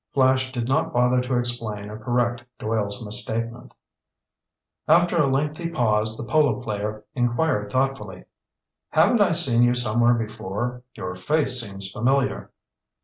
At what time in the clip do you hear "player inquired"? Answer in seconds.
6.59-7.71